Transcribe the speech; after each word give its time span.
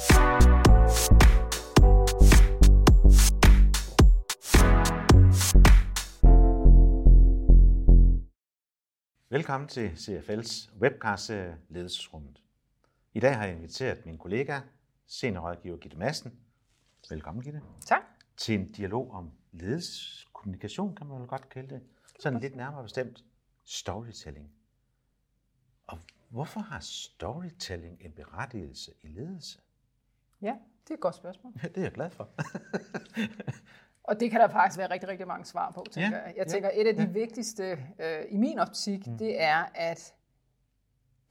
Velkommen 0.00 0.16
til 9.68 9.88
CFL's 9.88 10.78
webcast 10.78 11.30
Ledelsesrummet. 11.68 12.42
I 13.14 13.20
dag 13.20 13.36
har 13.36 13.44
jeg 13.44 13.56
inviteret 13.56 14.06
min 14.06 14.18
kollega, 14.18 14.60
seniorrådgiver 15.06 15.76
Gitte 15.76 15.96
Madsen. 15.96 16.40
Velkommen, 17.10 17.44
Gitte. 17.44 17.62
Tak. 17.86 18.02
Til 18.36 18.54
en 18.54 18.72
dialog 18.72 19.10
om 19.10 19.30
ledelseskommunikation, 19.52 20.96
kan 20.96 21.06
man 21.06 21.20
vel 21.20 21.28
godt 21.28 21.48
kalde 21.48 21.74
det. 21.74 21.82
Sådan 22.20 22.40
lidt 22.40 22.56
nærmere 22.56 22.82
bestemt 22.82 23.24
storytelling. 23.64 24.52
Og 25.86 25.98
hvorfor 26.28 26.60
har 26.60 26.80
storytelling 26.80 27.98
en 28.00 28.12
berettigelse 28.12 28.92
i 29.02 29.08
ledelse? 29.08 29.60
Ja, 30.42 30.56
det 30.84 30.90
er 30.90 30.94
et 30.94 31.00
godt 31.00 31.14
spørgsmål. 31.14 31.52
Ja, 31.62 31.68
det 31.74 31.76
er 31.76 31.82
jeg 31.82 31.92
glad 31.92 32.10
for. 32.10 32.28
Og 34.04 34.20
det 34.20 34.30
kan 34.30 34.40
der 34.40 34.48
faktisk 34.48 34.78
være 34.78 34.90
rigtig, 34.90 35.08
rigtig 35.08 35.26
mange 35.26 35.44
svar 35.44 35.70
på, 35.70 35.84
tænker 35.90 36.16
Ja, 36.16 36.22
jeg. 36.24 36.34
Jeg 36.36 36.46
ja, 36.46 36.52
tænker, 36.52 36.70
et 36.74 36.86
af 36.86 36.94
de 36.94 37.02
ja. 37.02 37.08
vigtigste 37.08 37.78
øh, 37.98 38.24
i 38.28 38.36
min 38.36 38.58
optik, 38.58 39.06
mm. 39.06 39.18
det 39.18 39.42
er, 39.42 39.64
at 39.74 40.14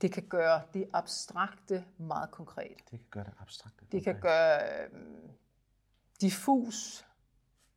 det 0.02 0.12
kan 0.12 0.22
gøre 0.22 0.62
det 0.74 0.86
abstrakte 0.92 1.84
meget 1.98 2.30
konkret. 2.30 2.76
Det 2.90 2.98
kan 2.98 3.08
gøre 3.10 3.24
det 3.24 3.32
abstrakt. 3.40 3.92
Det 3.92 4.04
kan 4.04 4.20
gøre 4.20 4.62
øh, 4.62 4.88
diffus 6.20 7.06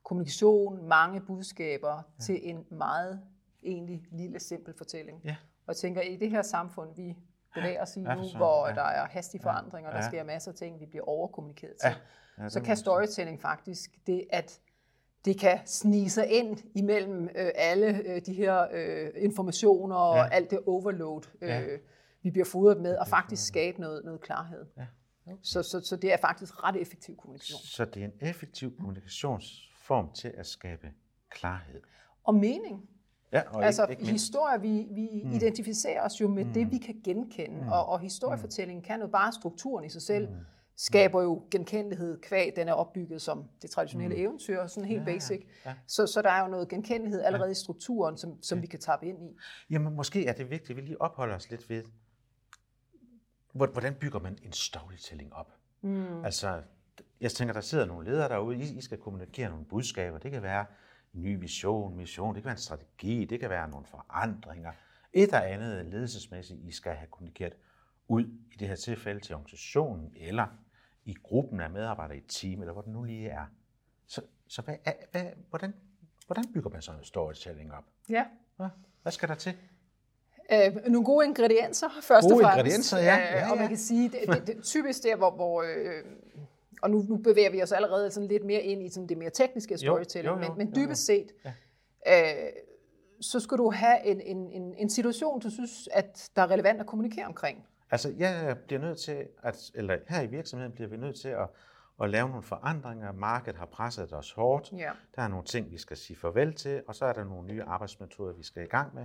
kommunikation, 0.03 0.87
mange 0.87 1.21
budskaber, 1.21 1.93
ja. 1.93 2.23
til 2.23 2.49
en 2.49 2.65
meget 2.69 3.21
egentlig 3.63 4.05
lille, 4.11 4.39
simpel 4.39 4.73
fortælling. 4.73 5.21
Ja. 5.23 5.35
Og 5.65 5.67
jeg 5.67 5.75
tænker, 5.75 6.01
i 6.01 6.15
det 6.15 6.29
her 6.29 6.41
samfund, 6.41 6.95
vi 6.95 7.17
bevæger 7.55 7.81
os 7.81 7.97
i 7.97 7.99
Ja, 7.99 8.15
nu, 8.15 8.23
søren, 8.23 8.37
hvor 8.37 8.67
ja. 8.67 8.73
der 8.73 8.81
er 8.83 9.05
hastige 9.07 9.41
forandringer, 9.41 9.91
der 9.91 9.97
Ja. 9.97 10.07
sker 10.09 10.23
masser 10.23 10.51
af 10.51 10.55
ting, 10.57 10.79
vi 10.79 10.85
bliver 10.85 11.03
overkommunikeret 11.05 11.73
til, 11.81 11.89
Ja. 12.37 12.43
Ja, 12.43 12.49
så 12.49 12.61
kan 12.61 12.77
storytelling 12.77 13.41
faktisk 13.41 13.91
det, 14.07 14.25
at 14.29 14.59
det 15.25 15.39
kan 15.39 15.59
snige 15.65 16.09
sig 16.09 16.27
ind 16.31 16.57
imellem 16.75 17.23
øh, 17.35 17.51
alle 17.55 17.87
øh, 18.05 18.21
de 18.25 18.33
her 18.33 18.67
øh, 18.71 19.09
informationer 19.15 19.95
og 19.95 20.15
Ja. 20.17 20.29
alt 20.31 20.51
det 20.51 20.59
overload, 20.67 21.21
øh, 21.41 21.49
Ja. 21.49 21.63
vi 22.23 22.31
bliver 22.31 22.45
fodret 22.45 22.81
med, 22.81 22.97
og 22.97 23.07
faktisk 23.07 23.47
skabe 23.47 23.81
noget, 23.81 24.05
noget 24.05 24.21
klarhed. 24.21 24.65
Ja. 24.77 24.85
Okay. 25.27 25.37
Så, 25.43 25.63
så, 25.63 25.81
så 25.81 25.95
det 25.95 26.13
er 26.13 26.17
faktisk 26.17 26.63
ret 26.63 26.75
effektiv 26.75 27.17
kommunikation. 27.17 27.59
Så 27.59 27.85
det 27.85 28.01
er 28.01 28.05
en 28.05 28.13
effektiv 28.21 28.77
kommunikationsform 28.77 30.11
til 30.13 30.33
at 30.37 30.45
skabe 30.47 30.91
klarhed. 31.29 31.81
Og 32.23 32.35
mening. 32.35 32.89
Ja, 33.33 33.41
og 33.49 33.65
Altså 33.65 33.81
ikke, 33.83 33.91
ikke 33.91 34.03
mindst, 34.03 34.25
historier, 34.25 34.57
vi, 34.57 34.87
vi 34.91 35.21
mm. 35.23 35.31
identificerer 35.31 36.01
os 36.05 36.21
jo 36.21 36.27
med 36.27 36.45
mm. 36.45 36.53
det, 36.53 36.71
vi 36.71 36.77
kan 36.77 37.01
genkende, 37.03 37.61
mm. 37.61 37.67
og, 37.67 37.85
og 37.85 37.99
historiefortællingen 37.99 38.83
kan 38.83 39.01
jo 39.01 39.07
bare 39.07 39.31
strukturen 39.33 39.85
i 39.85 39.89
sig 39.89 40.01
selv, 40.01 40.29
mm. 40.29 40.35
skaber 40.75 41.21
jo 41.21 41.43
genkendelighed 41.51 42.21
kvæg, 42.21 42.53
den 42.55 42.67
er 42.67 42.73
opbygget 42.73 43.21
som 43.21 43.43
det 43.61 43.69
traditionelle 43.69 44.15
mm. 44.15 44.21
eventyr, 44.21 44.67
sådan 44.67 44.87
helt 44.89 45.01
Ja, 45.05 45.09
ja, 45.11 45.15
basic. 45.15 45.45
ja. 45.65 45.73
Så, 45.87 46.07
så 46.07 46.21
der 46.21 46.29
er 46.29 46.43
jo 46.43 46.47
noget 46.47 46.67
genkendelighed 46.69 47.21
allerede 47.21 47.51
i 47.51 47.55
strukturen, 47.55 48.17
som, 48.17 48.43
som 48.43 48.61
vi 48.61 48.67
kan 48.67 48.79
tappe 48.79 49.05
ind 49.07 49.23
i. 49.23 49.37
Jamen, 49.69 49.93
måske 49.95 50.25
er 50.27 50.33
det 50.33 50.49
vigtigt, 50.49 50.69
at 50.69 50.75
vi 50.75 50.81
lige 50.81 51.01
opholder 51.01 51.35
os 51.35 51.49
lidt 51.49 51.69
ved, 51.69 51.83
hvor- 53.53 53.67
hvordan 53.67 53.93
bygger 53.95 54.19
man 54.19 54.37
en 54.43 54.51
storytelling 54.53 55.33
op? 55.33 55.51
Mm. 55.81 56.25
Altså, 56.25 56.61
jeg 57.21 57.31
tænker, 57.31 57.53
der 57.53 57.61
sidder 57.61 57.85
nogle 57.85 58.09
ledere 58.11 58.29
derude, 58.29 58.57
I, 58.57 58.77
I 58.77 58.81
skal 58.81 58.97
kommunikere 58.97 59.49
nogle 59.49 59.65
budskaber. 59.65 60.17
Det 60.17 60.31
kan 60.31 60.43
være 60.43 60.65
en 61.13 61.21
ny 61.21 61.39
vision, 61.39 61.95
mission, 61.95 62.35
det 62.35 62.43
kan 62.43 62.45
være 62.45 62.53
en 62.53 62.57
strategi, 62.57 63.25
det 63.25 63.39
kan 63.39 63.49
være 63.49 63.69
nogle 63.69 63.85
forandringer. 63.85 64.71
Et 65.13 65.23
eller 65.23 65.39
andet 65.39 65.85
ledelsesmæssigt, 65.85 66.59
I 66.59 66.71
skal 66.71 66.91
have 66.95 67.07
kommunikeret 67.11 67.53
ud, 68.07 68.23
i 68.23 68.55
det 68.59 68.67
her 68.67 68.75
tilfælde 68.75 69.19
til 69.19 69.35
organisationen, 69.35 70.13
eller 70.15 70.47
i 71.05 71.15
gruppen 71.23 71.59
af 71.59 71.69
medarbejdere 71.69 72.15
i 72.15 72.19
et 72.19 72.25
team, 72.27 72.61
eller 72.61 72.73
hvor 72.73 72.81
det 72.81 72.91
nu 72.91 73.03
lige 73.03 73.29
er. 73.29 73.45
Så, 74.07 74.21
så 74.47 74.61
hvad, 74.61 74.75
hvad, 75.11 75.25
hvordan, 75.49 75.73
hvordan 76.25 76.45
bygger 76.53 76.69
man 76.69 76.81
sådan 76.81 76.99
en 76.99 77.05
storytelling 77.05 77.73
op? 77.73 77.83
Ja. 78.09 78.25
Hvad, 78.55 78.67
hvad 79.01 79.11
skal 79.11 79.29
der 79.29 79.35
til? 79.35 79.53
Øh, 80.51 80.75
nogle 80.75 81.05
gode 81.05 81.25
ingredienser, 81.25 81.87
først 82.01 82.23
Gode 82.23 82.35
og 82.35 82.41
fremmest. 82.41 82.57
ingredienser, 82.57 82.97
ja. 82.97 83.15
Ja, 83.15 83.41
Øh, 83.43 83.51
og 83.51 83.55
ja. 83.55 83.61
man 83.61 83.67
kan 83.67 83.77
sige, 83.77 84.09
det, 84.09 84.19
det, 84.27 84.47
det 84.47 84.63
typisk 84.63 85.03
der, 85.03 85.15
hvor, 85.15 85.31
hvor 85.31 85.61
øh, 85.61 86.03
og 86.83 86.89
nu, 86.89 87.05
nu 87.09 87.17
bevæger 87.17 87.49
vi 87.49 87.63
os 87.63 87.71
allerede 87.71 88.11
sådan 88.11 88.29
lidt 88.29 88.45
mere 88.45 88.61
ind 88.61 88.83
i 88.83 88.89
sådan 88.89 89.09
det 89.09 89.17
mere 89.17 89.29
tekniske 89.29 89.73
af 89.73 89.77
Jo, 89.77 89.93
storytelling, 89.93 90.35
jo, 90.35 90.41
jo, 90.41 90.49
men, 90.49 90.57
men 90.57 90.67
jo, 90.67 90.81
jo. 90.81 90.85
dybest 90.85 91.05
set, 91.05 91.31
øh, 92.07 92.13
så 93.21 93.39
skal 93.39 93.57
du 93.57 93.71
have 93.71 94.05
en, 94.05 94.21
en, 94.21 94.51
en, 94.51 94.75
en 94.75 94.89
situation, 94.89 95.39
du 95.39 95.49
synes, 95.49 95.89
at 95.91 96.29
der 96.35 96.41
er 96.41 96.51
relevant 96.51 96.79
at 96.79 96.87
kommunikere 96.87 97.25
omkring. 97.25 97.67
Altså, 97.91 98.13
jeg 98.17 98.57
bliver 98.67 98.81
nødt 98.81 98.97
til, 98.99 99.27
at, 99.43 99.71
eller 99.75 99.97
her 100.07 100.21
i 100.21 100.27
virksomheden 100.27 100.73
bliver 100.73 100.87
vi 100.89 100.97
nødt 100.97 101.19
til 101.21 101.27
at, 101.27 101.49
at 102.01 102.09
lave 102.09 102.27
nogle 102.27 102.43
forandringer. 102.43 103.11
Markedet 103.11 103.59
har 103.59 103.65
presset 103.65 104.13
os 104.13 104.31
hårdt. 104.31 104.71
Ja. 104.77 104.91
Der 105.15 105.21
er 105.21 105.27
nogle 105.27 105.45
ting, 105.45 105.71
vi 105.71 105.77
skal 105.77 105.97
sige 105.97 106.17
farvel 106.17 106.53
til, 106.53 106.81
og 106.87 106.95
så 106.95 107.05
er 107.05 107.13
der 107.13 107.23
nogle 107.23 107.47
nye 107.47 107.63
arbejdsmetoder, 107.63 108.33
vi 108.33 108.43
skal 108.43 108.63
i 108.63 108.67
gang 108.67 108.95
med. 108.95 109.03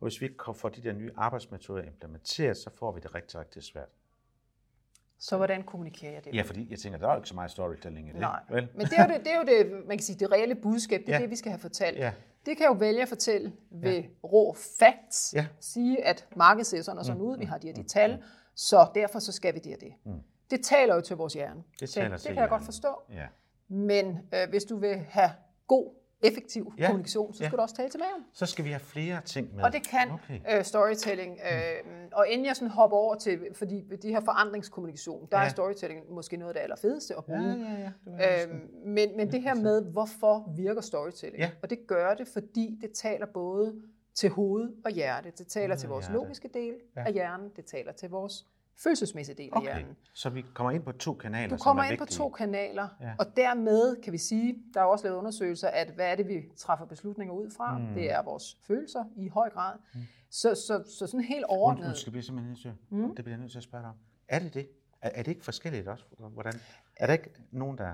Og 0.00 0.06
hvis 0.06 0.20
vi 0.20 0.26
ikke 0.26 0.54
får 0.54 0.68
de 0.68 0.82
der 0.82 0.92
nye 0.92 1.10
arbejdsmetoder 1.16 1.82
implementeret, 1.82 2.56
så 2.56 2.70
får 2.74 2.92
vi 2.92 3.00
det 3.00 3.14
rigtig, 3.14 3.40
rigtig 3.40 3.62
svært. 3.62 3.88
Så 5.20 5.36
hvordan 5.36 5.62
kommunikerer 5.62 6.12
jeg 6.12 6.24
det? 6.24 6.34
Ja, 6.34 6.42
fordi 6.42 6.70
jeg 6.70 6.78
tænker, 6.78 6.98
der 6.98 7.08
er 7.08 7.12
jo 7.12 7.18
ikke 7.18 7.28
så 7.28 7.34
meget 7.34 7.50
storytelling 7.50 8.08
i 8.08 8.12
det. 8.12 8.20
Nej, 8.20 8.40
Vel? 8.50 8.68
men 8.74 8.86
det 8.86 8.98
er, 8.98 9.06
jo 9.08 9.14
det, 9.14 9.24
det 9.24 9.32
er 9.32 9.36
jo 9.36 9.44
det, 9.44 9.86
man 9.88 9.96
kan 9.98 10.04
sige, 10.04 10.18
det 10.18 10.32
reelle 10.32 10.54
budskab, 10.54 11.00
det 11.00 11.08
er 11.08 11.16
Ja. 11.16 11.22
det, 11.22 11.30
vi 11.30 11.36
skal 11.36 11.50
have 11.50 11.58
fortalt. 11.58 11.98
Ja. 11.98 12.12
Det 12.46 12.56
kan 12.56 12.64
jeg 12.64 12.68
jo 12.70 12.76
vælge 12.78 13.02
at 13.02 13.08
fortælle 13.08 13.52
ved 13.70 14.02
rå 14.24 14.56
facts. 14.78 15.34
Ja. 15.36 15.46
Sige, 15.60 16.04
at 16.06 16.26
markedet 16.36 16.66
ser 16.66 16.82
sådan 16.82 16.98
og 16.98 17.04
sådan 17.04 17.22
ud, 17.22 17.38
vi 17.38 17.44
har 17.44 17.58
de 17.58 17.66
her 17.66 17.74
de 17.74 17.82
tal, 17.82 18.22
så 18.54 18.86
derfor 18.94 19.18
så 19.18 19.32
skal 19.32 19.54
vi 19.54 19.58
det 19.58 19.74
og 19.74 19.80
det. 19.80 19.92
Det 20.50 20.64
taler 20.64 20.94
jo 20.94 21.00
til 21.00 21.16
vores 21.16 21.34
hjerne. 21.34 21.62
Det 21.80 21.90
taler 21.90 22.08
det 22.08 22.20
til 22.20 22.32
kan 22.32 22.40
jeg 22.40 22.48
godt 22.48 22.64
forstå. 22.64 22.88
Ja. 23.12 23.26
Men 23.68 24.18
øh, 24.34 24.48
hvis 24.48 24.64
du 24.64 24.76
vil 24.76 24.96
have 25.08 25.30
god, 25.66 25.94
effektiv 26.22 26.72
Ja. 26.78 26.86
kommunikation, 26.86 27.32
så 27.32 27.36
skal 27.36 27.46
Ja. 27.52 27.56
du 27.56 27.62
også 27.62 27.74
tale 27.74 27.88
til 27.90 28.00
maven. 28.00 28.24
Så 28.32 28.46
skal 28.46 28.64
vi 28.64 28.70
have 28.70 28.80
flere 28.80 29.20
ting 29.24 29.54
med. 29.54 29.64
Og 29.64 29.72
det 29.72 29.82
kan 29.88 30.10
Okay. 30.10 30.58
øh, 30.58 30.64
storytelling. 30.64 31.38
Øh, 31.52 32.08
og 32.12 32.28
inden 32.28 32.46
jeg 32.46 32.56
sådan 32.56 32.70
hopper 32.70 32.96
over 32.96 33.14
til, 33.14 33.40
fordi 33.54 33.80
de 34.02 34.08
her 34.08 34.20
forandringskommunikation, 34.20 35.28
der 35.30 35.38
Ja. 35.38 35.44
er 35.44 35.48
storytelling 35.48 36.12
måske 36.12 36.36
noget 36.36 36.50
af 36.50 36.54
det 36.54 36.60
allerfedeste 36.60 37.14
at 37.16 37.22
Ja, 37.28 37.32
bruge. 37.32 37.42
ja, 37.68 37.70
ja. 37.70 37.90
Det 38.04 38.12
var 38.12 38.18
jeg 38.18 38.34
også. 38.42 38.48
Øhm, 38.48 38.68
men, 38.86 39.16
men 39.16 39.32
det 39.32 39.42
her 39.42 39.54
med, 39.54 39.84
hvorfor 39.92 40.52
virker 40.56 40.80
storytelling? 40.80 41.38
Ja. 41.40 41.50
Og 41.62 41.70
det 41.70 41.78
gør 41.86 42.14
det, 42.14 42.28
fordi 42.28 42.78
det 42.80 42.90
taler 42.92 43.26
både 43.26 43.82
til 44.14 44.30
hoved 44.30 44.70
og 44.84 44.90
hjerte. 44.90 45.32
Det 45.38 45.46
taler 45.46 45.66
Hoved 45.66 45.78
til 45.78 45.88
vores 45.88 46.06
hjerte. 46.06 46.22
logiske 46.22 46.48
del 46.54 46.74
Ja. 46.96 47.04
af 47.06 47.12
hjernen. 47.12 47.50
Det 47.56 47.64
taler 47.64 47.92
til 47.92 48.10
vores 48.10 48.46
følelsesmæssige 48.82 49.34
del 49.36 49.48
af 49.52 49.56
Okay, 49.56 49.66
hjernen. 49.66 49.96
så 50.14 50.30
vi 50.30 50.44
kommer 50.54 50.70
ind 50.70 50.82
på 50.82 50.92
to 50.92 51.14
kanaler, 51.14 51.56
Du 51.56 51.62
kommer 51.62 51.82
er 51.82 51.90
ind 51.90 51.98
på 51.98 52.04
vigtige. 52.04 52.18
to 52.18 52.28
kanaler, 52.28 52.88
Ja. 53.00 53.12
og 53.18 53.26
dermed 53.36 54.02
kan 54.02 54.12
vi 54.12 54.18
sige, 54.18 54.56
der 54.74 54.80
er 54.80 54.84
også 54.84 55.04
lavet 55.04 55.16
undersøgelser, 55.18 55.68
at 55.68 55.90
hvad 55.90 56.06
er 56.06 56.14
det, 56.14 56.28
vi 56.28 56.42
træffer 56.56 56.86
beslutninger 56.86 57.34
ud 57.34 57.50
fra? 57.56 57.78
Mm. 57.78 57.94
Det 57.94 58.12
er 58.12 58.22
vores 58.22 58.58
følelser 58.66 59.04
i 59.16 59.28
høj 59.28 59.50
grad. 59.50 59.72
Så, 60.30 60.54
så, 60.54 60.82
så 60.98 61.06
sådan 61.06 61.20
helt 61.24 61.44
overordnet. 61.44 61.96
skal 61.96 62.12
vi 62.14 62.22
simpelthen 62.22 62.50
nødt 62.50 62.60
til, 62.60 62.72
mm. 62.90 63.14
det 63.14 63.24
bliver 63.24 63.38
nødt 63.38 63.50
til 63.50 63.58
at 63.58 63.64
spørge 63.64 63.82
dig 63.82 63.88
om. 63.90 63.96
Er 64.28 64.38
det 64.38 64.54
det? 64.54 64.68
Er, 65.02 65.10
er 65.14 65.22
det 65.22 65.28
ikke 65.30 65.44
forskelligt 65.44 65.88
også? 65.88 66.04
Hvordan? 66.18 66.54
Er 66.96 67.06
der 67.06 67.12
ikke 67.12 67.30
nogen, 67.50 67.78
der 67.78 67.92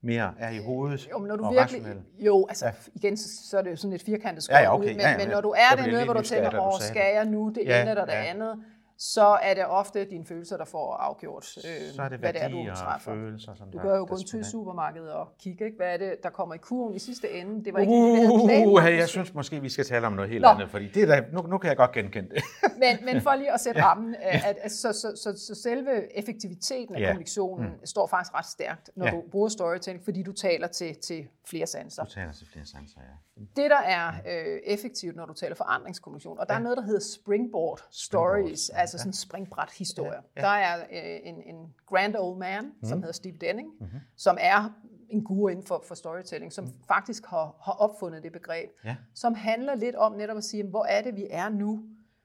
mere 0.00 0.34
er 0.38 0.50
i 0.50 0.58
hovedet 0.58 1.08
Jo, 1.10 1.18
men 1.18 1.28
når 1.28 1.36
du 1.36 1.44
og 1.44 1.52
virkelig, 1.52 1.82
jo, 2.18 2.46
altså 2.48 2.66
Ja. 2.66 2.72
igen, 2.94 3.16
så, 3.16 3.48
så 3.50 3.58
er 3.58 3.62
det 3.62 3.70
jo 3.70 3.76
sådan 3.76 3.92
et 3.94 4.02
firkantet 4.02 4.48
Ja, 4.48 4.58
ja, 4.58 4.64
skåret 4.64 4.80
okay. 4.80 4.88
men, 4.88 5.00
Ja, 5.00 5.10
ja, 5.10 5.16
men 5.16 5.26
ja. 5.26 5.32
når 5.34 5.40
du 5.40 5.50
er 5.50 5.76
dernede, 5.76 5.90
lidt 5.96 6.04
hvor 6.04 6.14
du 6.14 6.22
tænker, 6.22 6.60
åh, 6.60 6.80
skal 6.80 7.14
jeg 7.14 7.24
nu 7.24 7.48
det 7.48 7.62
Ja, 7.66 7.80
ene 7.80 7.90
eller 7.90 8.04
det 8.04 8.12
ja. 8.12 8.24
andet, 8.24 8.64
så 8.98 9.26
er 9.42 9.54
det 9.54 9.66
ofte 9.66 10.04
dine 10.04 10.24
følelser, 10.26 10.56
der 10.56 10.64
får 10.64 10.94
afgjort, 10.94 11.56
øh, 11.56 11.94
Så 11.94 12.02
er 12.02 12.08
det 12.08 12.18
hvad 12.18 12.32
det 12.32 12.42
er, 12.42 12.48
du 12.48 12.64
træffer. 12.76 13.12
følelser, 13.14 13.54
som 13.54 13.70
Du 13.70 13.76
der, 13.78 13.82
kan 13.82 13.90
jo 13.96 14.06
der 14.06 14.16
spiller 14.16 14.34
ind. 14.36 14.44
supermarkedet 14.44 15.12
og 15.12 15.28
kigge, 15.38 15.64
ikke? 15.64 15.76
hvad 15.76 15.92
er 15.92 15.96
det, 15.96 16.16
der 16.22 16.30
kommer 16.30 16.54
i 16.54 16.58
kurven 16.58 16.94
i 16.94 16.98
sidste 16.98 17.30
ende. 17.30 17.64
Det 17.64 17.72
var 17.74 17.80
ikke 17.80 17.92
lige 17.92 18.02
det, 18.04 18.28
vi 18.48 18.52
havde 18.54 18.68
Uh, 18.68 18.78
hey, 18.82 18.98
jeg 18.98 19.08
synes 19.08 19.34
måske, 19.34 19.60
vi 19.60 19.68
skal 19.68 19.84
tale 19.84 20.06
om 20.06 20.12
noget 20.12 20.30
helt 20.30 20.42
Nå. 20.42 20.48
andet, 20.48 20.70
fordi 20.70 20.88
det 20.88 21.02
er 21.02 21.06
da, 21.06 21.22
nu, 21.32 21.42
nu 21.42 21.58
kan 21.58 21.68
jeg 21.68 21.76
godt 21.76 21.92
genkende 21.92 22.28
det. 22.30 22.42
men, 22.82 23.04
men 23.14 23.22
for 23.22 23.34
lige 23.34 23.52
at 23.52 23.60
sætte 23.60 23.80
ja. 23.80 23.86
rammen, 23.86 24.14
at, 24.22 24.44
at, 24.44 24.56
at, 24.62 24.72
så, 24.72 24.92
så, 24.92 25.12
så, 25.22 25.38
så 25.46 25.62
selve 25.62 26.18
effektiviteten 26.18 26.94
af 26.94 27.00
Ja. 27.00 27.06
kommunikationen 27.06 27.68
mm. 27.68 27.86
står 27.86 28.06
faktisk 28.06 28.34
ret 28.34 28.46
stærkt, 28.46 28.90
når 28.96 29.06
Ja. 29.06 29.12
du 29.12 29.22
bruger 29.30 29.48
storytelling, 29.48 30.04
fordi 30.04 30.22
du 30.22 30.32
taler 30.32 30.66
til, 30.66 30.96
til 30.96 31.28
flere 31.46 31.66
sanser. 31.66 32.04
Du 32.04 32.10
taler 32.10 32.32
til 32.32 32.46
flere 32.52 32.66
sanser, 32.66 33.00
ja. 33.00 33.42
Det, 33.62 33.70
der 33.70 33.80
er 33.84 34.08
øh, 34.08 34.58
effektivt, 34.64 35.16
når 35.16 35.26
du 35.26 35.32
taler 35.32 35.54
forandringskommunikation, 35.54 36.38
og 36.38 36.46
der 36.48 36.54
ja. 36.54 36.58
er 36.58 36.62
noget, 36.62 36.78
der 36.78 36.84
hedder 36.84 37.00
springboard 37.00 37.80
stories, 37.90 38.70
ja. 38.74 38.80
Altså 38.84 38.98
sådan 38.98 39.12
springbræt-historier. 39.12 40.12
Ja, 40.36 40.40
ja. 40.42 40.46
Der 40.46 40.52
er 40.54 40.80
øh, 40.92 41.20
en, 41.28 41.42
en 41.42 41.74
grand 41.86 42.16
old 42.18 42.38
man, 42.38 42.64
mm. 42.64 42.88
som 42.88 42.98
hedder 42.98 43.12
Steve 43.12 43.36
Denning, 43.40 43.68
Mhm. 43.68 43.82
mm-hmm. 43.84 44.00
som 44.16 44.36
er 44.40 44.70
en 45.08 45.24
guru 45.24 45.48
inden 45.48 45.66
for, 45.66 45.82
for 45.88 45.94
storytelling, 45.94 46.52
som 46.52 46.64
mm. 46.64 46.70
faktisk 46.88 47.26
har, 47.26 47.56
har 47.62 47.72
opfundet 47.72 48.22
det 48.22 48.32
begreb, 48.32 48.70
Ja. 48.84 48.96
som 49.14 49.34
handler 49.34 49.74
lidt 49.74 49.96
om 49.96 50.12
netop 50.12 50.36
at 50.36 50.44
sige, 50.44 50.64
hvor 50.64 50.84
er 50.84 51.02
det, 51.02 51.16
vi 51.16 51.26
er 51.30 51.48
nu? 51.48 51.82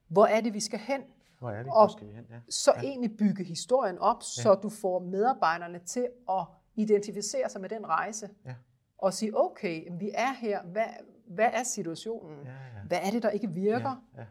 Hvor 0.08 0.26
er 0.26 0.42
det, 0.42 0.54
vi 0.54 0.60
skal 0.60 0.80
hen? 0.80 1.02
Hvor 1.40 1.50
er 1.52 1.64
det, 1.64 1.72
Og 1.72 1.92
skal 1.92 2.08
vi 2.08 2.14
hen? 2.14 2.26
Ja. 2.30 2.36
Så 2.50 2.74
ja. 2.76 2.82
egentlig 2.82 3.18
bygge 3.18 3.44
historien 3.44 3.98
op, 4.00 4.24
så 4.24 4.56
du 4.64 4.70
får 4.70 5.00
medarbejderne 5.00 5.80
til 5.80 6.08
at 6.30 6.46
identificere 6.76 7.50
sig 7.50 7.62
med 7.62 7.70
den 7.70 7.88
rejse. 7.88 8.30
Ja. 8.46 8.54
Og 8.98 9.14
sige, 9.14 9.32
okay, 9.38 9.88
vi 10.00 10.12
er 10.14 10.34
her. 10.34 10.64
Hvad, 10.64 10.84
hvad 11.28 11.50
er 11.54 11.64
situationen? 11.64 12.38
Ja, 12.46 12.52
ja. 12.52 12.56
Hvad 12.88 12.98
er 13.04 13.12
det, 13.12 13.24
der 13.24 13.30
ikke 13.30 13.50
virker? 13.52 14.04
Ja, 14.16 14.22
ja, 14.22 14.22
ja. 14.22 14.26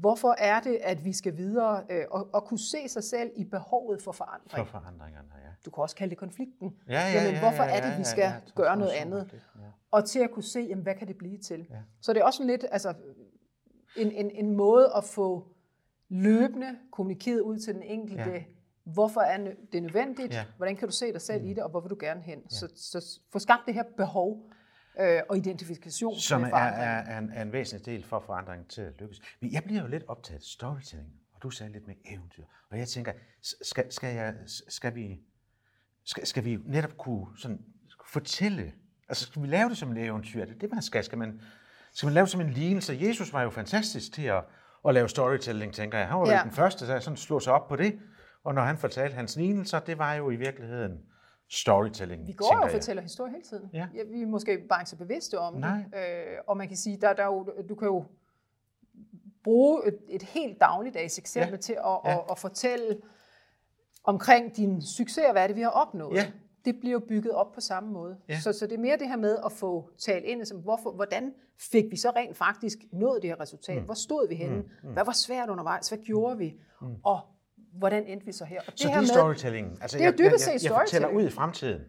Hvorfor 0.00 0.34
er 0.38 0.60
det, 0.60 0.78
at 0.82 1.04
vi 1.04 1.12
skal 1.12 1.36
videre 1.36 1.84
øh, 1.90 2.04
og, 2.10 2.28
og 2.32 2.44
kunne 2.44 2.58
se 2.58 2.88
sig 2.88 3.04
selv 3.04 3.30
i 3.36 3.44
behovet 3.44 4.02
for 4.02 4.12
For 4.12 4.24
forandring? 4.24 4.68
forandringerne, 4.68 5.28
ja. 5.44 5.50
Du 5.64 5.70
kan 5.70 5.82
også 5.82 5.96
kalde 5.96 6.10
det 6.10 6.18
konflikten. 6.18 6.76
Ja, 6.88 6.92
ja, 6.92 7.12
Jamen, 7.12 7.32
ja, 7.32 7.40
hvorfor 7.40 7.62
ja, 7.62 7.76
er 7.76 7.80
det, 7.80 7.88
ja, 7.88 7.94
vi 7.94 7.98
ja, 7.98 8.02
skal 8.04 8.22
ja, 8.22 8.34
gøre 8.54 8.76
noget 8.76 8.90
andet? 8.92 9.28
det, 9.30 9.40
ja. 9.56 9.60
Og 9.90 10.04
til 10.04 10.18
at 10.20 10.30
kunne 10.30 10.42
se, 10.42 10.60
jamen, 10.60 10.82
hvad 10.82 10.94
kan 10.94 11.08
det 11.08 11.18
blive 11.18 11.38
til? 11.38 11.66
Ja. 11.70 11.76
Så 12.00 12.12
det 12.12 12.20
er 12.20 12.24
også 12.24 12.44
lidt 12.44 12.64
altså, 12.70 12.94
en, 13.96 14.12
en, 14.12 14.30
en 14.30 14.56
måde 14.56 14.92
at 14.96 15.04
få 15.04 15.46
løbende 16.08 16.78
kommunikeret 16.92 17.40
ud 17.40 17.58
til 17.58 17.74
den 17.74 17.82
enkelte, 17.82 18.22
Ja. 18.30 18.30
ja. 18.36 18.42
hvorfor 18.84 19.20
er 19.20 19.38
det 19.72 19.82
nødvendigt, 19.82 20.32
Ja. 20.32 20.38
ja. 20.38 20.44
hvordan 20.56 20.76
kan 20.76 20.88
du 20.88 20.94
se 20.94 21.12
dig 21.12 21.20
selv 21.20 21.42
mm. 21.42 21.48
i 21.48 21.54
det, 21.54 21.62
og 21.62 21.70
hvor 21.70 21.80
vil 21.80 21.90
du 21.90 21.96
gerne 22.00 22.20
hen. 22.20 22.38
Ja. 22.38 22.48
Så, 22.56 22.68
så 22.76 23.20
få 23.32 23.38
skabt 23.38 23.62
det 23.66 23.74
her 23.74 23.84
behov 23.96 24.50
øh, 25.00 25.20
og 25.28 25.36
identifikation 25.36 26.18
Som 26.18 26.40
med 26.40 26.48
er, 26.48 26.50
forandring. 26.50 26.84
er, 26.84 27.14
er, 27.14 27.18
en, 27.18 27.30
er 27.34 27.42
en 27.42 27.52
væsentlig 27.52 27.86
del 27.86 28.04
for 28.04 28.20
forandringen 28.20 28.68
til 28.68 28.80
at 28.82 28.92
lykkes. 29.00 29.20
Men 29.40 29.52
jeg 29.52 29.62
bliver 29.64 29.82
jo 29.82 29.88
lidt 29.88 30.04
optaget 30.08 30.38
af 30.38 30.42
storytelling, 30.42 31.12
og 31.34 31.42
du 31.42 31.50
sagde 31.50 31.72
lidt 31.72 31.86
med 31.86 31.94
eventyr. 32.04 32.44
Og 32.70 32.78
jeg 32.78 32.88
tænker, 32.88 33.12
skal, 33.62 33.92
skal, 33.92 34.14
jeg, 34.14 34.34
skal, 34.68 34.94
vi, 34.94 35.20
skal, 36.04 36.26
skal 36.26 36.44
vi 36.44 36.58
netop 36.64 36.96
kunne 36.96 37.26
sådan 37.38 37.58
fortælle, 38.06 38.72
altså 39.08 39.26
skal 39.26 39.42
vi 39.42 39.46
lave 39.46 39.68
det 39.68 39.78
som 39.78 39.92
et 39.92 40.04
eventyr? 40.04 40.42
Er 40.42 40.46
det 40.46 40.60
det, 40.60 40.70
man 40.72 40.82
skal? 40.82 41.04
Skal 41.04 41.18
man, 41.18 41.40
skal 41.92 42.06
man 42.06 42.14
lave 42.14 42.24
det 42.24 42.30
som 42.30 42.40
en 42.40 42.50
lignelse? 42.50 42.98
Jesus 43.00 43.32
var 43.32 43.42
jo 43.42 43.50
fantastisk 43.50 44.12
til 44.12 44.22
at, 44.22 44.44
at 44.88 44.94
lave 44.94 45.08
storytelling, 45.08 45.74
tænker 45.74 45.98
jeg. 45.98 46.08
Han 46.08 46.18
var. 46.18 46.30
Ja. 46.30 46.40
den 46.44 46.52
første, 46.52 46.86
der 46.86 47.00
sådan 47.00 47.16
slog 47.16 47.42
sig 47.42 47.52
op 47.52 47.68
på 47.68 47.76
det. 47.76 47.98
Og 48.44 48.54
når 48.54 48.62
han 48.62 48.78
fortalte 48.78 49.14
hans 49.14 49.36
lignelser, 49.36 49.78
det 49.78 49.98
var 49.98 50.14
jo 50.14 50.30
i 50.30 50.36
virkeligheden 50.36 50.98
storytelling, 51.50 52.26
Vi 52.26 52.32
går 52.32 52.56
og 52.62 52.70
fortæller 52.70 53.02
historie 53.02 53.30
hele 53.32 53.42
tiden. 53.44 53.70
Ja. 53.72 53.86
Ja, 53.94 54.02
vi 54.12 54.22
er 54.22 54.26
måske 54.26 54.58
bare 54.68 54.80
ikke 54.80 54.90
så 54.90 54.96
bevidste 54.96 55.38
om 55.38 55.54
Nej. 55.54 55.76
det. 55.92 55.98
Øh, 55.98 56.36
og 56.46 56.56
man 56.56 56.68
kan 56.68 56.76
sige, 56.76 56.96
der, 57.00 57.12
der 57.12 57.22
er 57.22 57.26
jo, 57.26 57.50
du 57.68 57.74
kan 57.74 57.86
jo 57.88 58.04
bruge 59.44 59.88
et, 59.88 59.98
et 60.08 60.22
helt 60.22 60.60
dagligdags 60.60 61.18
eksempel 61.18 61.50
Ja. 61.52 61.56
til 61.56 61.72
at, 61.72 61.98
Ja. 62.04 62.14
at, 62.14 62.20
at 62.30 62.38
fortælle 62.38 63.00
omkring 64.04 64.56
din 64.56 64.82
succes 64.82 65.24
og 65.26 65.32
hvad 65.32 65.42
er 65.42 65.46
det, 65.46 65.56
vi 65.56 65.62
har 65.62 65.70
opnået. 65.70 66.16
Ja. 66.16 66.32
Det 66.64 66.80
bliver 66.80 66.92
jo 66.92 66.98
bygget 67.08 67.32
op 67.32 67.52
på 67.52 67.60
samme 67.60 67.92
måde. 67.92 68.16
Ja. 68.28 68.40
Så, 68.40 68.52
så 68.52 68.66
det 68.66 68.74
er 68.74 68.78
mere 68.78 68.96
det 68.98 69.08
her 69.08 69.16
med 69.16 69.38
at 69.44 69.52
få 69.52 69.90
talt 69.98 70.24
ind, 70.24 70.44
som, 70.44 70.58
hvorfor, 70.58 70.90
hvordan 70.92 71.34
fik 71.72 71.84
vi 71.90 71.96
så 71.96 72.10
rent 72.10 72.36
faktisk 72.36 72.78
nået 72.92 73.22
det 73.22 73.30
her 73.30 73.40
resultat? 73.40 73.76
Mm. 73.78 73.84
Hvor 73.84 73.94
stod 73.94 74.28
vi 74.28 74.34
henne? 74.34 74.56
Mm. 74.82 74.92
Hvad 74.92 75.04
var 75.04 75.12
svært 75.12 75.48
undervejs? 75.48 75.88
Hvad 75.88 75.98
gjorde 75.98 76.38
vi? 76.38 76.54
Mm. 76.80 76.94
Og 77.04 77.20
hvordan 77.78 78.06
endte 78.06 78.26
vi 78.26 78.32
så 78.32 78.44
her? 78.44 78.60
Og 78.60 78.64
Så 78.66 78.72
det 78.82 78.90
her 78.90 78.96
er 78.96 79.00
med, 79.00 79.08
storytelling. 79.08 79.78
Altså, 79.82 79.98
Det 79.98 80.06
er 80.06 80.10
dybest 80.10 80.44
set 80.44 80.50
jeg 80.64 80.70
fortæller 80.70 80.86
storytelling. 80.86 81.16
ud 81.16 81.22
i 81.26 81.30
fremtiden. 81.30 81.80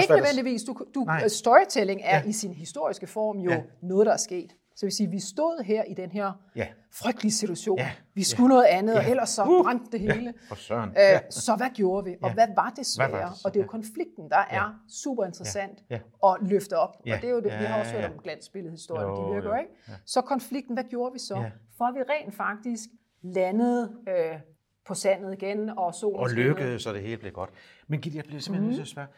Ikke 0.00 0.12
nødvendigvis. 0.12 0.62
Du, 0.64 0.76
du, 0.94 1.00
Nej. 1.04 1.28
Storytelling 1.28 2.00
er 2.04 2.16
Ja. 2.16 2.22
ja. 2.24 2.28
i 2.28 2.32
sin 2.32 2.52
historiske 2.54 3.06
form 3.06 3.38
jo 3.38 3.50
Ja. 3.50 3.56
ja. 3.56 3.62
noget, 3.82 4.06
der 4.06 4.12
er 4.12 4.16
sket. 4.16 4.52
Så 4.76 4.86
vil 4.86 4.92
sige, 4.92 5.10
vi 5.10 5.20
stod 5.20 5.64
her 5.64 5.84
i 5.84 5.94
den 5.94 6.10
her 6.10 6.32
Ja. 6.56 6.66
frygtelige 6.94 7.32
situation. 7.32 7.78
Ja. 7.78 7.90
Vi 8.14 8.22
skulle 8.22 8.48
noget 8.48 8.64
andet, 8.64 8.96
og 8.96 9.02
Ja. 9.04 9.10
ellers 9.10 9.28
så 9.30 9.42
Uh. 9.44 9.64
brændte 9.64 9.90
det 9.92 10.00
hele. 10.00 10.34
For 10.48 10.54
søren. 10.54 10.90
Øh, 10.90 10.94
Ja. 10.98 11.20
Så 11.30 11.56
hvad 11.56 11.66
gjorde 11.74 12.04
vi, 12.04 12.16
og 12.22 12.28
Ja. 12.28 12.34
hvad 12.34 12.46
var 12.56 12.72
det 12.76 12.86
svære? 12.86 13.12
var 13.12 13.18
det 13.28 13.44
og 13.44 13.54
det 13.54 13.60
er 13.60 13.62
jo 13.64 13.66
Ja. 13.66 13.70
konflikten, 13.70 14.30
der 14.30 14.44
er 14.50 14.74
super 14.88 15.24
interessant 15.24 15.78
Ja. 15.90 15.98
at 16.26 16.36
løfte 16.42 16.78
op. 16.78 16.96
Ja. 17.06 17.14
Og 17.14 17.20
det 17.22 17.28
er 17.28 17.32
jo 17.32 17.36
det, 17.40 17.44
vi 17.44 17.64
har 17.64 17.78
også 17.80 17.90
Ja, 17.94 18.00
hørt 18.00 18.10
ja. 18.10 18.16
om 18.16 18.22
glansbilledhistorier, 18.22 19.06
Jo, 19.08 19.28
de 19.28 19.34
virker 19.34 19.48
jo. 19.48 19.60
ikke? 19.60 19.72
Så 20.06 20.20
konflikten, 20.20 20.74
hvad 20.74 20.84
gjorde 20.84 21.12
vi 21.12 21.18
så? 21.18 21.36
Ja. 21.36 21.50
For 21.78 21.92
vi 21.94 22.00
rent 22.02 22.34
faktisk 22.34 22.88
landede 23.22 23.92
øh, 24.08 24.38
på 24.86 24.94
sandet 24.94 25.32
igen, 25.32 25.68
og 25.68 25.94
solen 25.94 26.20
Og 26.20 26.30
lykkedes, 26.30 26.82
så 26.82 26.92
det 26.92 27.02
hele 27.02 27.16
blev 27.16 27.32
godt. 27.32 27.50
Men 27.86 28.00
Gitte, 28.00 28.16
jeg 28.16 28.24
bliver 28.24 28.40
simpelthen 28.40 28.66
nødt 28.68 28.76
til 28.76 28.82
at 28.82 28.88
spørge. 28.88 29.08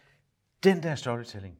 Den 0.64 0.82
der 0.82 0.94
storytelling, 0.94 1.58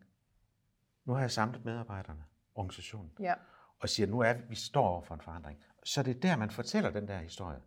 nu 1.04 1.12
har 1.12 1.20
jeg 1.20 1.30
samlet 1.30 1.64
medarbejderne, 1.64 2.24
organisationen, 2.54 3.10
Ja. 3.20 3.34
og 3.80 3.88
siger, 3.88 4.06
nu 4.06 4.20
er 4.20 4.32
vi, 4.32 4.40
vi 4.48 4.54
står 4.54 4.88
over 4.88 5.02
for 5.02 5.14
en 5.14 5.20
forandring. 5.20 5.58
Så 5.84 6.02
det 6.02 6.16
er 6.16 6.20
der, 6.20 6.36
man 6.36 6.50
fortæller 6.50 6.90
den 6.90 7.08
der 7.08 7.18
historie. 7.18 7.58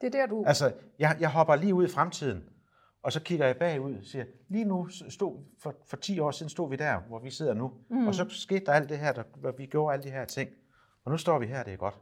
Det 0.00 0.06
er 0.06 0.10
der, 0.10 0.26
du... 0.26 0.44
Altså, 0.46 0.74
jeg, 0.98 1.16
jeg 1.20 1.30
hopper 1.30 1.56
lige 1.56 1.74
ud 1.74 1.84
i 1.84 1.90
fremtiden, 1.90 2.44
og 3.02 3.12
så 3.12 3.20
kigger 3.22 3.46
jeg 3.46 3.56
bagud 3.56 3.94
og 3.94 4.04
siger, 4.04 4.24
lige 4.48 4.64
nu 4.64 4.88
stod, 4.88 5.44
for, 5.58 5.74
for 5.86 5.96
10 5.96 6.18
år 6.18 6.30
siden 6.30 6.50
stod 6.50 6.70
vi 6.70 6.76
der, 6.76 7.00
hvor 7.00 7.18
vi 7.18 7.30
sidder 7.30 7.54
nu, 7.54 7.72
mm. 7.90 8.06
og 8.06 8.14
så 8.14 8.26
skete 8.28 8.66
der 8.66 8.72
alt 8.72 8.88
det 8.88 8.98
her, 8.98 9.12
der, 9.12 9.52
vi 9.56 9.66
gjorde 9.66 9.92
alle 9.92 10.02
de 10.02 10.10
her 10.10 10.24
ting, 10.24 10.50
og 11.04 11.10
nu 11.10 11.18
står 11.18 11.38
vi 11.38 11.46
her, 11.46 11.62
det 11.62 11.72
er 11.72 11.76
godt. 11.76 11.98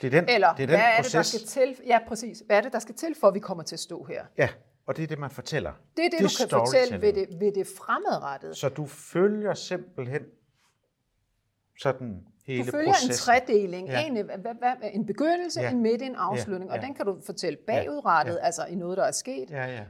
Det 0.00 0.06
er 0.14 0.20
den, 0.20 0.28
Eller 0.28 0.54
det 0.54 0.62
er 0.62 0.66
den 0.66 0.76
hvad 0.76 0.78
er 0.98 1.02
det, 1.02 1.12
der 1.12 1.22
skal 1.22 1.40
til? 1.40 1.76
Ja, 1.86 1.98
præcis. 2.08 2.42
Hvad 2.46 2.56
er 2.56 2.60
det, 2.60 2.72
der 2.72 2.78
skal 2.78 2.94
til, 2.94 3.14
for 3.20 3.28
at 3.28 3.34
vi 3.34 3.38
kommer 3.40 3.64
til 3.64 3.76
at 3.76 3.80
stå 3.80 4.04
her? 4.04 4.24
Ja, 4.38 4.48
og 4.86 4.96
det 4.96 5.02
er 5.02 5.06
det, 5.06 5.18
man 5.18 5.30
fortæller. 5.30 5.72
Det 5.96 6.04
er 6.04 6.10
det, 6.10 6.18
Det 6.20 6.30
du 6.30 6.34
kan 6.38 6.48
fortælle 6.48 7.00
ved 7.02 7.12
det, 7.12 7.26
ved 7.40 7.52
det 7.52 7.66
fremadrettede. 7.78 8.54
Så 8.54 8.68
du 8.68 8.86
følger 8.86 9.54
simpelthen 9.54 10.22
sådan 11.80 12.20
hele 12.46 12.64
Du 12.66 12.70
følger 12.70 12.92
processen. 12.92 13.10
en 13.10 13.16
tredeling. 13.16 13.88
Ja. 13.88 14.06
En, 14.06 14.14
hvad, 14.14 14.36
hvad, 14.58 14.90
en 14.92 15.06
begyndelse, 15.06 15.60
Ja. 15.60 15.70
en 15.70 15.82
midte, 15.82 16.04
en 16.04 16.14
afslutning. 16.14 16.70
Ja. 16.70 16.76
Og 16.76 16.82
den 16.82 16.94
kan 16.94 17.06
du 17.06 17.20
fortælle 17.26 17.58
bagudrettet, 17.66 18.34
ja. 18.34 18.38
altså 18.46 18.64
i 18.64 18.74
noget, 18.74 18.96
der 18.98 19.04
er 19.04 19.12
sket. 19.12 19.50
Ja, 19.50 19.64
ja. 19.66 19.84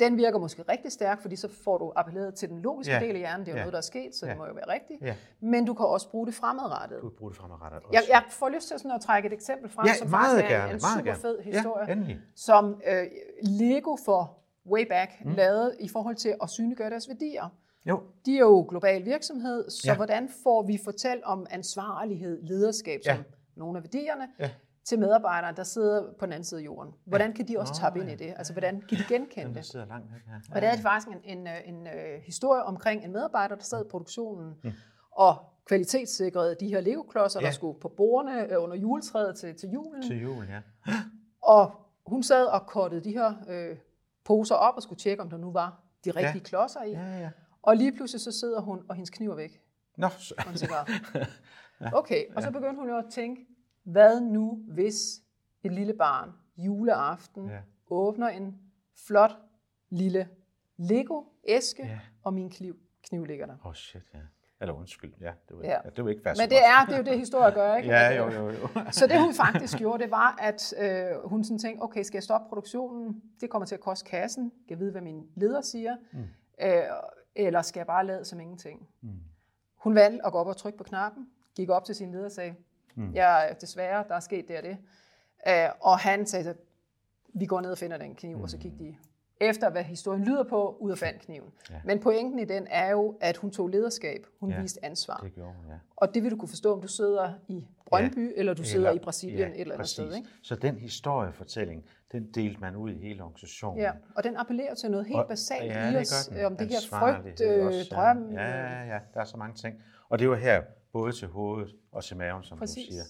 Den 0.00 0.16
virker 0.16 0.38
måske 0.38 0.62
rigtig 0.62 0.92
stærk, 0.92 1.22
fordi 1.22 1.36
så 1.36 1.48
får 1.64 1.78
du 1.78 1.92
appelleret 1.96 2.34
til 2.34 2.48
den 2.48 2.58
logiske 2.62 2.92
Ja. 2.92 3.00
del 3.00 3.10
af 3.10 3.18
hjernen. 3.18 3.46
Det 3.46 3.48
er 3.48 3.52
jo 3.52 3.56
Ja. 3.56 3.62
noget, 3.62 3.72
der 3.72 3.78
er 3.78 3.82
sket, 3.82 4.14
så 4.14 4.26
Ja. 4.26 4.30
det 4.30 4.38
må 4.38 4.46
jo 4.46 4.52
være 4.54 4.68
rigtigt. 4.68 5.02
Ja. 5.02 5.14
Men 5.40 5.64
du 5.64 5.74
kan 5.74 5.86
også 5.86 6.10
bruge 6.10 6.26
det 6.26 6.34
fremadrettet. 6.34 6.98
Du 7.02 7.08
kan 7.08 7.16
bruge 7.18 7.30
det 7.30 7.38
fremadrettet 7.38 7.80
også. 7.82 7.92
Jeg, 7.92 8.02
jeg 8.08 8.22
får 8.30 8.48
lyst 8.48 8.68
til 8.68 8.78
sådan 8.78 8.90
at 8.90 9.00
trække 9.00 9.26
et 9.26 9.32
eksempel 9.32 9.70
frem, 9.70 9.86
ja, 9.86 9.94
som 9.94 10.08
meget 10.10 10.30
faktisk 10.30 10.44
er 10.52 10.56
gerne, 10.58 10.70
en, 10.70 10.76
en 10.76 10.80
meget 10.82 10.98
super 10.98 11.04
gerne. 11.10 11.20
fed 11.20 11.38
historie. 11.52 11.86
Ja, 11.86 11.92
endelig. 11.92 12.18
som 12.36 12.80
øh, 12.86 13.06
Lego 13.42 13.96
for 14.04 14.38
way 14.66 14.86
back 14.88 15.10
mm. 15.24 15.32
lavede 15.32 15.76
i 15.80 15.88
forhold 15.88 16.16
til 16.16 16.34
at 16.42 16.50
synliggøre 16.50 16.90
deres 16.90 17.08
værdier. 17.08 17.48
Jo, 17.86 18.02
De 18.26 18.34
er 18.36 18.40
jo 18.40 18.66
global 18.68 19.04
virksomhed, 19.04 19.70
så 19.70 19.82
Ja. 19.90 19.96
hvordan 19.96 20.28
får 20.42 20.62
vi 20.62 20.80
fortalt 20.84 21.24
om 21.24 21.46
ansvarlighed, 21.50 22.42
lederskab 22.42 23.00
som 23.04 23.16
ja. 23.16 23.22
nogle 23.56 23.78
af 23.78 23.82
værdierne, 23.84 24.28
Ja. 24.38 24.50
Til 24.84 24.98
medarbejdere, 24.98 25.52
der 25.52 25.62
sidder 25.62 26.12
på 26.18 26.26
den 26.26 26.32
anden 26.32 26.44
side 26.44 26.60
af 26.60 26.64
jorden? 26.64 26.94
Hvordan 27.04 27.32
kan 27.32 27.48
de 27.48 27.58
også 27.58 27.72
Nå, 27.72 27.78
tappe 27.78 28.00
ind 28.00 28.10
i 28.10 28.14
det? 28.14 28.34
Altså, 28.36 28.52
hvordan 28.52 28.80
kan 28.88 28.98
de 28.98 29.04
genkende 29.08 29.54
det? 29.54 29.64
sidder 29.64 29.86
langt 29.86 30.12
væk 30.12 30.20
her. 30.26 30.54
Og 30.54 30.62
der 30.62 30.68
er 30.68 30.76
faktisk 30.76 31.08
en, 31.08 31.38
en, 31.38 31.46
øh, 31.46 31.54
en, 31.64 31.86
øh, 31.86 32.20
historie 32.22 32.62
omkring 32.62 33.04
en 33.04 33.12
medarbejder, 33.12 33.54
der 33.54 33.62
sad 33.64 33.84
i 33.84 33.88
produktionen 33.88 34.54
og 35.12 35.36
kvalitetssikrede 35.66 36.56
de 36.60 36.68
her 36.68 36.80
Lego-klodser, 36.80 37.40
Mm. 37.40 37.44
Ja. 37.44 37.46
der 37.48 37.54
skulle 37.54 37.80
på 37.80 37.88
bordene 37.88 38.52
øh, 38.52 38.62
under 38.62 38.76
juletræet 38.76 39.36
til, 39.36 39.54
til 39.56 39.68
julen. 39.68 40.02
Til 40.02 40.20
jul, 40.22 40.44
ja. 40.48 40.60
Og 41.42 41.72
hun 42.06 42.22
sad 42.22 42.46
og 42.46 42.66
kottede 42.66 43.04
de 43.04 43.12
her 43.12 43.34
øh, 43.48 43.76
poser 44.24 44.54
op 44.54 44.74
og 44.76 44.82
skulle 44.82 44.98
tjekke, 44.98 45.22
om 45.22 45.30
der 45.30 45.36
nu 45.36 45.52
var 45.52 45.80
de 46.04 46.10
rigtige 46.10 46.32
ja. 46.34 46.38
klodser 46.48 46.82
i. 46.82 46.90
Ja, 46.90 47.18
ja. 47.18 47.30
Og 47.62 47.76
lige 47.76 47.92
pludselig 47.92 48.20
så 48.20 48.32
sidder 48.32 48.60
hun, 48.60 48.82
og 48.88 48.94
hendes 48.94 49.10
kniv 49.10 49.30
er 49.30 49.34
væk. 49.36 49.60
Nå, 49.96 50.08
så, 50.08 50.34
hun 50.46 50.54
tænker, 50.54 50.76
okay. 52.00 52.24
Og 52.36 52.42
så 52.42 52.50
begyndte 52.50 52.76
hun 52.80 52.88
jo 52.88 52.98
at 52.98 53.04
tænke, 53.10 53.46
hvad 53.84 54.20
nu 54.20 54.62
hvis 54.68 55.22
et 55.62 55.72
lille 55.72 55.92
barn 55.94 56.32
juleaften 56.56 57.48
Ja. 57.48 57.58
åbner 57.90 58.28
en 58.28 58.58
flot 59.06 59.36
lille 59.90 60.28
Lego-æske, 60.76 61.82
Ja. 61.86 61.98
og 62.22 62.34
min 62.34 62.50
kniv, 62.50 62.76
kniv 63.02 63.24
ligger 63.24 63.46
der. 63.46 63.54
Åh, 63.60 63.66
oh, 63.66 63.74
shit, 63.74 64.02
ja. 64.14 64.18
Eller 64.60 64.74
undskyld, 64.74 65.12
ja. 65.20 65.32
Det 65.48 65.56
var, 65.56 65.62
Ja. 65.62 65.78
ja. 65.84 65.90
det 65.96 66.04
var 66.04 66.10
ikke 66.10 66.22
fast 66.22 66.40
Men 66.40 66.50
det 66.50 66.58
er, 66.58 66.84
det 66.86 66.92
er 66.94 66.98
jo 66.98 67.04
det, 67.04 67.18
historier 67.18 67.50
gør, 67.54 67.74
ikke? 67.76 67.88
Ja, 67.94 68.08
At, 68.12 68.18
jo, 68.18 68.30
jo, 68.30 68.50
jo. 68.50 68.68
Så 68.98 69.06
det 69.06 69.20
hun 69.20 69.34
faktisk 69.34 69.78
gjorde, 69.78 70.02
det 70.02 70.10
var, 70.10 70.36
at 70.40 70.74
øh, 70.78 71.28
hun 71.28 71.44
sådan 71.44 71.58
tænkte, 71.58 71.82
okay, 71.82 72.02
skal 72.02 72.16
jeg 72.16 72.22
stoppe 72.22 72.48
produktionen? 72.48 73.22
Det 73.40 73.50
kommer 73.50 73.66
til 73.66 73.74
at 73.74 73.80
koste 73.80 74.10
kassen. 74.10 74.52
Jeg 74.68 74.78
ved, 74.78 74.90
hvad 74.90 75.00
min 75.02 75.26
leder 75.34 75.60
siger. 75.60 75.96
Mm. 76.12 76.18
Øh, 76.62 76.82
eller 77.34 77.62
skal 77.62 77.80
jeg 77.80 77.86
bare 77.86 78.06
lade 78.06 78.24
som 78.24 78.40
ingenting? 78.40 78.88
Mm. 79.00 79.08
Hun 79.76 79.94
valgte 79.94 80.26
at 80.26 80.32
gå 80.32 80.38
op 80.38 80.46
og 80.46 80.56
trykke 80.56 80.78
på 80.78 80.84
knappen, 80.84 81.28
gik 81.56 81.70
op 81.70 81.84
til 81.84 81.94
sin 81.94 82.12
leder 82.12 82.24
og 82.24 82.32
sagde, 82.32 82.54
mm. 82.94 83.12
ja, 83.12 83.40
desværre, 83.60 84.04
der 84.08 84.14
er 84.14 84.20
sket 84.20 84.48
det 84.48 84.56
og 84.56 84.62
det. 84.62 84.76
Øh, 85.48 85.68
og 85.80 85.98
han 85.98 86.26
sagde, 86.26 86.44
så, 86.44 86.54
vi 87.34 87.46
går 87.46 87.60
ned 87.60 87.70
og 87.72 87.78
finder 87.78 87.98
den 87.98 88.14
kniv, 88.14 88.36
mm. 88.36 88.42
og 88.42 88.50
så 88.50 88.58
gik 88.58 88.72
de 88.78 88.96
efter, 89.40 89.70
hvad 89.70 89.82
historien 89.84 90.24
lyder 90.24 90.42
på, 90.44 90.76
ud 90.80 90.90
og 90.90 90.98
fandt 90.98 91.20
kniven. 91.22 91.50
Ja. 91.70 91.74
Men 91.84 92.00
pointen 92.00 92.38
i 92.38 92.44
den 92.44 92.66
er 92.70 92.90
jo, 92.90 93.18
at 93.20 93.36
hun 93.36 93.50
tog 93.50 93.68
lederskab. 93.68 94.26
Hun 94.40 94.50
Ja, 94.50 94.60
viste 94.60 94.84
ansvar. 94.84 95.16
Det 95.16 95.34
gjorde 95.34 95.52
hun, 95.52 95.66
ja. 95.68 95.74
Og 95.96 96.14
det 96.14 96.22
vil 96.22 96.30
du 96.30 96.36
kunne 96.36 96.48
forstå, 96.48 96.72
om 96.72 96.80
du 96.82 96.88
sidder 96.88 97.32
i 97.48 97.64
Brøndby, 97.86 98.30
ja. 98.30 98.40
eller 98.40 98.54
du 98.54 98.64
sidder 98.64 98.90
i 98.92 98.98
Brasilien 98.98 99.38
ja, 99.38 99.46
et 99.46 99.60
eller 99.60 99.74
andet 99.74 99.78
præcis. 99.78 99.92
sted. 99.92 100.14
Ikke? 100.14 100.28
Så 100.42 100.54
den 100.54 100.76
historiefortælling, 100.78 101.84
den 102.12 102.30
delte 102.34 102.60
man 102.60 102.76
ud 102.76 102.90
i 102.90 102.98
hele 102.98 103.22
organisationen. 103.22 103.80
Ja, 103.82 103.90
og 104.16 104.24
den 104.24 104.36
appellerer 104.36 104.74
til 104.74 104.90
noget 104.90 105.06
helt 105.06 105.18
Og- 105.18 105.28
basalt 105.28 105.64
ja, 105.64 105.90
i 105.92 105.96
os, 105.96 106.30
øh, 106.38 106.46
om 106.46 106.56
det 106.56 106.68
her 106.68 106.78
frygt, 106.90 107.40
øh, 107.40 107.72
drøm. 107.90 108.32
Ja, 108.32 108.48
øh, 108.48 108.88
ja, 108.88 108.94
ja, 108.94 108.98
der 109.14 109.20
er 109.20 109.24
så 109.24 109.36
mange 109.36 109.54
ting. 109.56 109.82
Og 110.08 110.18
det 110.18 110.30
var 110.30 110.36
her, 110.36 110.62
både 110.92 111.12
til 111.12 111.28
hovedet 111.28 111.76
og 111.92 112.04
til 112.04 112.16
maven, 112.16 112.42
som 112.42 112.58
Præcis. 112.58 112.86
du 112.88 112.92
siger. 112.92 113.04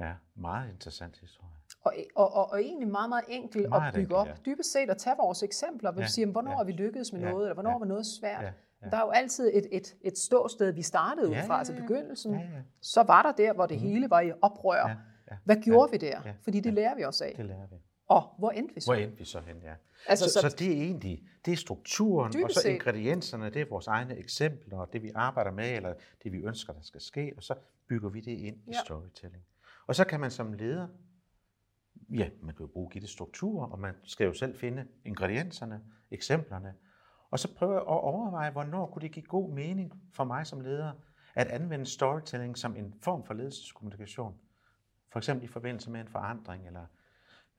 Ja, 0.00 0.12
meget 0.34 0.70
interessant 0.70 1.18
historie. 1.18 1.50
Og, 1.84 1.92
og, 2.16 2.34
og, 2.34 2.50
og 2.50 2.62
egentlig 2.62 2.88
meget, 2.88 3.08
meget 3.08 3.24
enkelt 3.28 3.68
Meget 3.68 3.86
at 3.88 3.94
bygge 3.94 4.00
enkelt, 4.02 4.18
op. 4.18 4.26
ja. 4.26 4.32
Dybest 4.46 4.72
set 4.72 4.90
at 4.90 4.98
tage 4.98 5.16
vores 5.18 5.42
eksempler, 5.42 5.92
hvor 5.92 6.00
Ja, 6.00 6.06
vi 6.06 6.10
siger, 6.10 6.26
hvornår 6.26 6.50
ja. 6.50 6.56
har 6.56 6.64
vi 6.64 6.72
lykkedes 6.72 7.12
med 7.12 7.20
Ja, 7.20 7.30
noget, 7.30 7.44
eller 7.44 7.54
hvornår 7.54 7.70
ja. 7.70 7.78
var 7.78 7.84
noget 7.86 8.06
svært. 8.06 8.42
Ja, 8.42 8.52
ja. 8.82 8.90
Der 8.90 8.96
er 8.96 9.00
jo 9.00 9.10
altid 9.10 9.50
et, 9.54 9.66
et, 9.72 9.96
et 10.00 10.18
ståsted, 10.18 10.72
vi 10.72 10.82
startede 10.82 11.28
ud 11.28 11.32
Ja, 11.34 11.42
fra, 11.46 11.52
ja, 11.54 11.58
altså 11.58 11.72
ja. 11.74 11.80
begyndelsen. 11.80 12.32
Ja, 12.34 12.40
ja. 12.40 12.62
Så 12.82 13.02
var 13.02 13.22
der 13.22 13.32
der, 13.32 13.52
hvor 13.52 13.66
det 13.66 13.80
hele 13.80 14.10
var 14.10 14.20
i 14.20 14.32
oprør. 14.42 14.88
Ja, 14.88 14.96
ja, 15.30 15.36
Hvad 15.44 15.56
gjorde 15.56 15.90
vi 15.90 15.96
der? 15.96 16.20
ja, 16.24 16.34
Fordi 16.42 16.60
det 16.60 16.72
lærer 16.74 16.94
vi 16.94 17.04
os 17.04 17.20
af. 17.20 17.34
Det 17.36 17.44
lærer 17.46 17.66
vi. 17.66 17.76
Og 18.10 18.34
hvor 18.38 18.50
endte 18.50 18.74
vi 18.74 18.80
så? 18.80 18.86
Hvor 18.86 18.94
endte 18.94 19.18
vi 19.18 19.24
så 19.24 19.40
hen, 19.40 19.56
ja. 19.62 19.74
Altså, 20.08 20.24
så, 20.24 20.40
så- 20.40 20.50
så, 20.50 20.56
det 20.58 20.66
er 20.68 20.82
egentlig, 20.82 21.22
det 21.44 21.52
er 21.52 21.56
strukturen, 21.56 22.44
og 22.44 22.50
så 22.50 22.60
set. 22.60 22.70
ingredienserne, 22.70 23.50
det 23.50 23.62
er 23.62 23.66
vores 23.70 23.86
egne 23.86 24.16
eksempler, 24.16 24.78
og 24.78 24.92
det 24.92 25.02
vi 25.02 25.10
arbejder 25.14 25.50
med, 25.50 25.76
eller 25.76 25.94
det 26.22 26.32
vi 26.32 26.38
ønsker, 26.38 26.72
der 26.72 26.80
skal 26.82 27.00
ske, 27.00 27.32
og 27.36 27.42
så 27.42 27.54
bygger 27.88 28.08
vi 28.08 28.20
det 28.20 28.30
ind 28.38 28.56
i 28.56 28.70
Ja. 28.72 28.78
storytelling. 28.84 29.44
Og 29.86 29.94
så 29.94 30.04
kan 30.04 30.20
man 30.20 30.30
som 30.30 30.52
leder 30.52 30.88
ja, 32.10 32.30
man 32.42 32.54
kan 32.54 32.64
jo 32.66 32.70
bruge 32.72 32.90
Gittes 32.90 33.10
strukturer, 33.10 33.66
og 33.66 33.78
man 33.78 33.94
skal 34.04 34.24
jo 34.26 34.34
selv 34.34 34.58
finde 34.58 34.86
ingredienserne, 35.04 35.80
eksemplerne, 36.10 36.74
og 37.30 37.38
så 37.38 37.54
prøve 37.54 37.76
at 37.76 37.86
overveje, 37.86 38.50
hvornår 38.50 38.86
kunne 38.86 39.02
det 39.02 39.12
give 39.12 39.24
god 39.24 39.50
mening 39.50 40.02
for 40.12 40.24
mig 40.24 40.46
som 40.46 40.60
leder 40.60 40.92
at 41.34 41.46
anvende 41.46 41.86
storytelling 41.86 42.58
som 42.58 42.76
en 42.76 42.94
form 43.02 43.24
for 43.24 43.34
ledelseskommunikation. 43.34 44.34
For 45.12 45.18
eksempel 45.18 45.44
i 45.44 45.48
forbindelse 45.48 45.90
med 45.90 46.00
en 46.00 46.08
forandring, 46.08 46.66
eller 46.66 46.86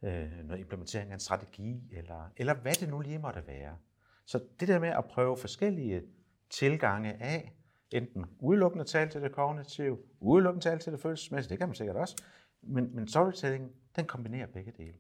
øh, 0.04 0.32
noget 0.44 0.60
implementering 0.60 1.10
af 1.10 1.14
en 1.14 1.20
strategi, 1.20 1.84
eller, 1.92 2.32
eller 2.38 2.54
hvad 2.54 2.74
det 2.74 2.90
nu 2.90 3.00
lige 3.00 3.20
måtte 3.20 3.48
være. 3.48 3.78
Så 4.26 4.44
det 4.60 4.68
der 4.68 4.80
med 4.80 4.90
at 4.90 5.06
prøve 5.06 5.38
forskellige 5.38 6.04
tilgange 6.50 7.24
af, 7.24 7.54
enten 7.92 8.26
udelukkende 8.40 8.86
tale 8.86 9.10
til 9.10 9.22
det 9.22 9.32
kognitive, 9.32 9.98
udelukkende 10.20 10.66
tale 10.66 10.80
til 10.80 10.94
det 10.94 11.02
følelsesmæssige, 11.02 11.50
det 11.50 11.58
kan 11.58 11.68
man 11.68 11.76
sikkert 11.76 11.96
også, 11.96 12.24
men, 12.62 12.96
men 12.96 13.08
storytelling, 13.08 13.72
den 13.96 14.06
kombinerer 14.06 14.48
begge 14.48 14.72
dele. 14.78 14.98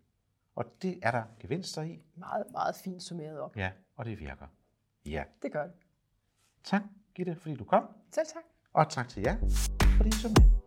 Og 0.55 0.65
det 0.81 0.99
er 1.01 1.11
der 1.11 1.23
gevinster 1.39 1.81
i. 1.81 1.99
Meget, 2.15 2.45
meget 2.51 2.75
fint 2.83 3.03
summeret 3.03 3.39
op. 3.39 3.57
Ja, 3.57 3.71
og 3.95 4.05
det 4.05 4.19
virker. 4.19 4.47
Ja. 5.05 5.23
Det 5.41 5.51
gør 5.51 5.63
det. 5.63 5.73
Tak, 6.63 6.81
Gitte, 7.15 7.35
fordi 7.35 7.55
du 7.55 7.63
kom. 7.63 7.83
Selv 8.11 8.25
tak. 8.25 8.43
Og 8.73 8.89
tak 8.89 9.09
til 9.09 9.21
jer, 9.21 9.37
fordi 9.97 10.09
I 10.09 10.11
så 10.11 10.27
med. 10.27 10.61